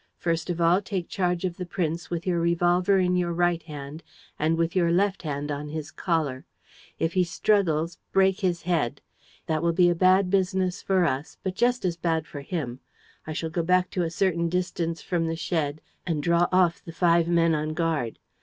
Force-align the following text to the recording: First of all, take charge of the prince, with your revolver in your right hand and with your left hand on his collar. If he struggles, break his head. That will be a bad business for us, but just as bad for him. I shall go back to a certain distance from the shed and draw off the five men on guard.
First 0.17 0.49
of 0.49 0.59
all, 0.59 0.81
take 0.81 1.07
charge 1.09 1.45
of 1.45 1.57
the 1.57 1.65
prince, 1.67 2.09
with 2.09 2.25
your 2.25 2.39
revolver 2.39 2.97
in 2.97 3.15
your 3.15 3.33
right 3.33 3.61
hand 3.61 4.01
and 4.39 4.57
with 4.57 4.75
your 4.75 4.91
left 4.91 5.21
hand 5.21 5.51
on 5.51 5.69
his 5.69 5.91
collar. 5.91 6.43
If 6.97 7.13
he 7.13 7.23
struggles, 7.23 7.99
break 8.11 8.39
his 8.39 8.63
head. 8.63 8.99
That 9.45 9.61
will 9.61 9.73
be 9.73 9.91
a 9.91 9.93
bad 9.93 10.31
business 10.31 10.81
for 10.81 11.05
us, 11.05 11.37
but 11.43 11.53
just 11.53 11.85
as 11.85 11.97
bad 11.97 12.25
for 12.25 12.41
him. 12.41 12.79
I 13.27 13.33
shall 13.33 13.51
go 13.51 13.61
back 13.61 13.91
to 13.91 14.01
a 14.01 14.09
certain 14.09 14.49
distance 14.49 15.03
from 15.03 15.27
the 15.27 15.35
shed 15.35 15.81
and 16.03 16.23
draw 16.23 16.47
off 16.51 16.83
the 16.83 16.93
five 16.93 17.27
men 17.27 17.53
on 17.53 17.75
guard. 17.75 18.17